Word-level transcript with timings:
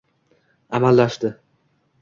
Amallashdi. 0.79 1.35